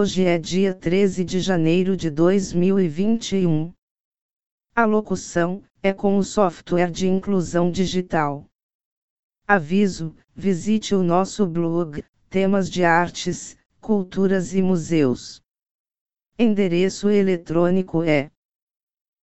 [0.00, 3.70] Hoje é dia 13 de janeiro de 2021.
[4.74, 8.46] A locução é com o software de inclusão digital.
[9.46, 15.42] Aviso: visite o nosso blog, temas de artes, culturas e museus.
[16.38, 18.30] Endereço eletrônico é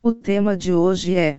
[0.04, 1.38] O tema de hoje é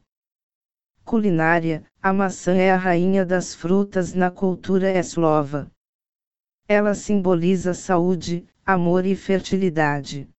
[1.03, 5.69] Culinária: a maçã é a rainha das frutas na cultura eslova.
[6.65, 10.29] Ela simboliza saúde, amor e fertilidade.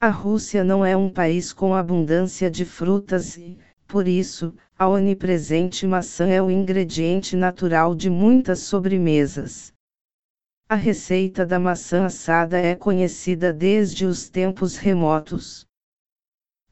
[0.00, 5.86] A Rússia não é um país com abundância de frutas e, por isso, a onipresente
[5.86, 9.74] maçã é o ingrediente natural de muitas sobremesas.
[10.66, 15.66] A receita da maçã assada é conhecida desde os tempos remotos.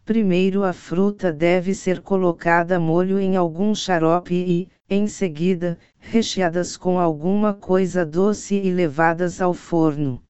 [0.04, 6.98] Primeiro a fruta deve ser colocada molho em algum xarope e, em seguida, recheadas com
[6.98, 10.22] alguma coisa doce e levadas ao forno.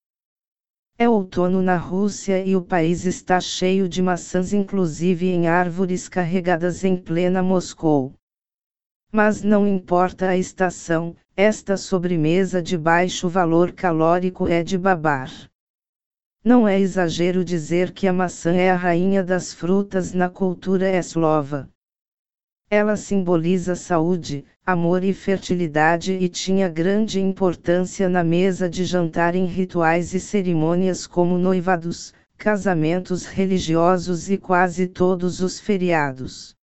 [0.97, 6.85] É outono na Rússia e o país está cheio de maçãs, inclusive em árvores carregadas
[6.85, 8.15] em plena Moscou.
[9.11, 15.33] Mas não importa a estação, esta sobremesa de baixo valor calórico é de babar.
[16.47, 21.71] Não é exagero dizer que a maçã é a rainha das frutas na cultura eslova.
[22.69, 29.47] Ela simboliza saúde, amor e fertilidade e tinha grande importância na mesa de jantar em
[29.47, 36.55] rituais e cerimônias como noivados, casamentos religiosos e quase todos os feriados.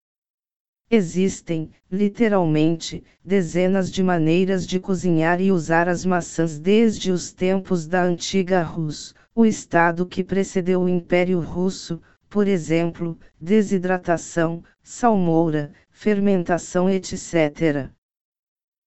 [0.92, 8.04] Existem, literalmente, dezenas de maneiras de cozinhar e usar as maçãs desde os tempos da
[8.04, 17.90] antiga Rus, o estado que precedeu o Império Russo, por exemplo, desidratação, salmoura, fermentação, etc.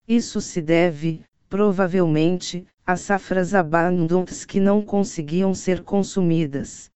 [0.07, 6.91] Isso se deve, provavelmente, a safras abundantes que não conseguiam ser consumidas.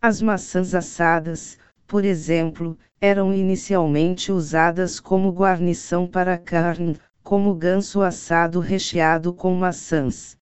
[0.00, 8.60] As maçãs assadas, por exemplo, eram inicialmente usadas como guarnição para carne, como ganso assado
[8.60, 10.38] recheado com maçãs.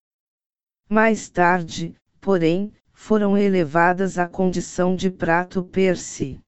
[0.88, 6.40] Mais tarde, porém, foram elevadas à condição de prato perse.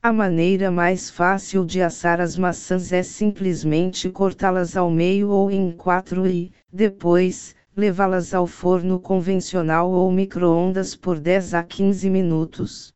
[0.00, 5.72] A maneira mais fácil de assar as maçãs é simplesmente cortá-las ao meio ou em
[5.72, 12.92] quatro e, depois, levá-las ao forno convencional ou micro-ondas por 10 a 15 minutos.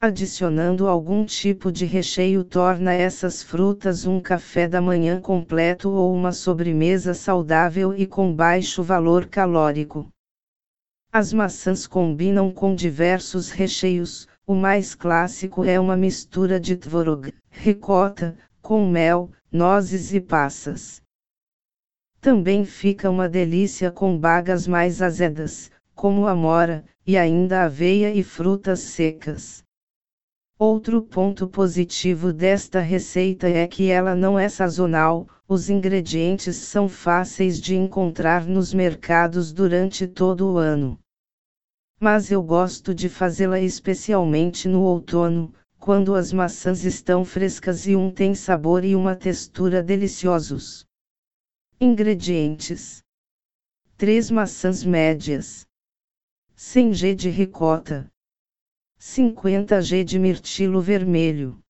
[0.00, 6.32] Adicionando algum tipo de recheio torna essas frutas um café da manhã completo ou uma
[6.32, 10.08] sobremesa saudável e com baixo valor calórico.
[11.10, 18.36] As maçãs combinam com diversos recheios, o mais clássico é uma mistura de tvorog, ricota,
[18.60, 21.00] com mel, nozes e passas.
[22.20, 28.80] Também fica uma delícia com bagas mais azedas, como amora, e ainda aveia e frutas
[28.80, 29.64] secas.
[30.60, 37.60] Outro ponto positivo desta receita é que ela não é sazonal, os ingredientes são fáceis
[37.60, 40.98] de encontrar nos mercados durante todo o ano.
[42.00, 48.10] Mas eu gosto de fazê-la especialmente no outono, quando as maçãs estão frescas e um
[48.10, 50.84] tem sabor e uma textura deliciosos.
[51.80, 53.00] Ingredientes:
[53.96, 55.68] 3 maçãs médias,
[56.56, 58.10] 100 g de ricota,
[59.00, 61.62] 50 g de mirtilo vermelho,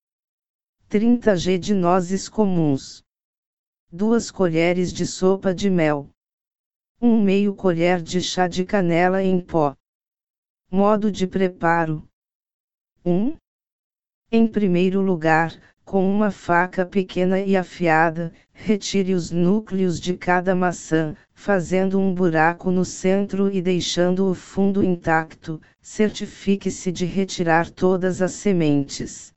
[0.89, 3.05] 30 g de nozes comuns.
[3.93, 6.09] 2 colheres de sopa de mel.
[7.03, 9.77] 1 meio colher de chá de canela em pó.
[10.71, 12.09] Modo de preparo:
[13.05, 13.37] 1.
[14.33, 15.53] Em primeiro lugar,
[15.89, 22.71] com uma faca pequena e afiada, retire os núcleos de cada maçã, fazendo um buraco
[22.71, 25.59] no centro e deixando o fundo intacto.
[25.81, 29.33] Certifique-se de retirar todas as sementes.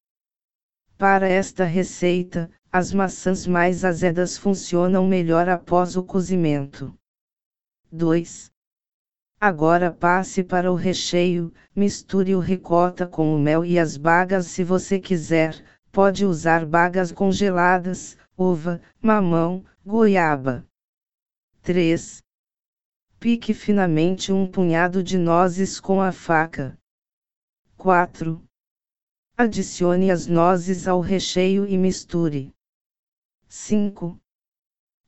[0.98, 6.94] Para esta receita, as maçãs mais azedas funcionam melhor após o cozimento.
[7.90, 8.52] 2.
[9.40, 14.66] Agora passe para o recheio, misture o ricota com o mel e as bagas se
[14.66, 20.66] você quiser, pode usar bagas congeladas, uva, mamão, goiaba.
[21.62, 22.24] 3.
[23.20, 26.78] Pique finamente um punhado de nozes com a faca.
[27.78, 28.44] 4.
[29.38, 32.52] Adicione as nozes ao recheio e misture.
[33.48, 34.18] 5.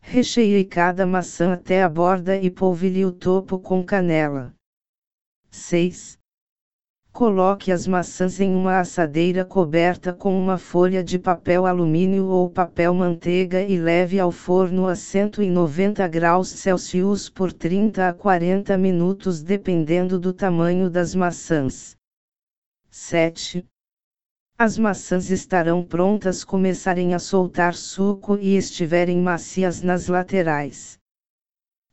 [0.01, 4.53] Recheie cada maçã até a borda e polvilhe o topo com canela.
[5.49, 6.19] 6.
[7.13, 12.91] Coloque as maçãs em uma assadeira coberta com uma folha de papel alumínio ou papel
[12.91, 20.19] manteiga e leve ao forno a 190 graus Celsius por 30 a 40 minutos dependendo
[20.19, 21.95] do tamanho das maçãs.
[22.89, 23.63] 7.
[24.57, 30.97] As maçãs estarão prontas começarem a soltar suco e estiverem macias nas laterais.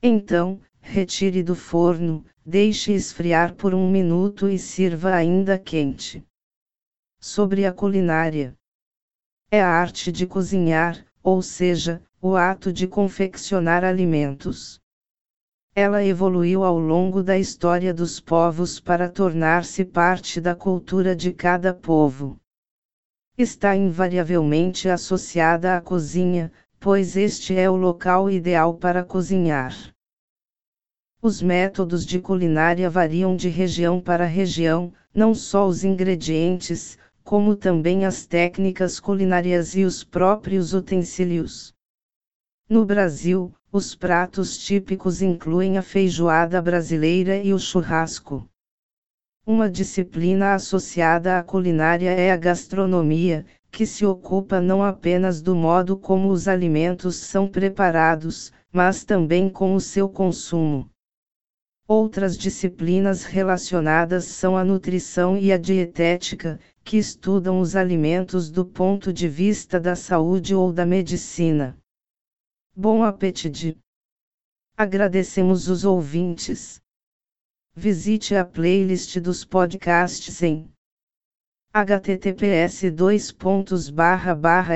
[0.03, 6.25] Então, retire do forno, deixe esfriar por um minuto e sirva ainda quente.
[7.21, 8.57] Sobre a culinária:
[9.51, 14.81] é a arte de cozinhar, ou seja, o ato de confeccionar alimentos.
[15.75, 21.75] Ela evoluiu ao longo da história dos povos para tornar-se parte da cultura de cada
[21.75, 22.41] povo.
[23.37, 29.75] Está invariavelmente associada à cozinha, pois este é o local ideal para cozinhar.
[31.23, 38.07] Os métodos de culinária variam de região para região, não só os ingredientes, como também
[38.07, 41.75] as técnicas culinárias e os próprios utensílios.
[42.67, 48.49] No Brasil, os pratos típicos incluem a feijoada brasileira e o churrasco.
[49.47, 55.99] Uma disciplina associada à culinária é a gastronomia, que se ocupa não apenas do modo
[55.99, 60.89] como os alimentos são preparados, mas também com o seu consumo.
[61.93, 69.13] Outras disciplinas relacionadas são a nutrição e a dietética, que estudam os alimentos do ponto
[69.13, 71.77] de vista da saúde ou da medicina.
[72.77, 73.77] Bom apetite!
[74.77, 76.81] Agradecemos os ouvintes.
[77.75, 80.71] Visite a playlist dos podcasts em
[81.75, 82.85] https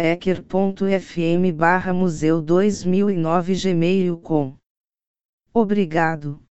[0.02, 1.52] ecker.fm
[1.94, 4.56] museu 2009 gmail.com
[5.52, 6.43] Obrigado.